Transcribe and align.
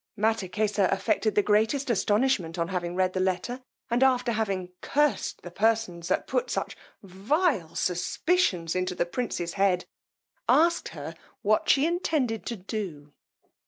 Mattakesa 0.17 0.91
affected 0.91 1.35
the 1.35 1.43
greatest 1.43 1.91
astonishment 1.91 2.57
on 2.57 2.69
having 2.69 2.95
read 2.95 3.13
this 3.13 3.21
letter; 3.21 3.61
and 3.91 4.01
after 4.01 4.31
having 4.31 4.71
cursed 4.81 5.43
the 5.43 5.51
persons 5.51 6.07
that 6.07 6.25
put 6.25 6.49
such 6.49 6.75
vile 7.03 7.75
suspicions 7.75 8.75
into 8.75 8.95
the 8.95 9.05
prince's 9.05 9.53
head, 9.53 9.85
asked 10.49 10.87
her 10.97 11.13
what 11.43 11.69
she 11.69 11.85
intended 11.85 12.47
to 12.47 12.55
do. 12.55 13.11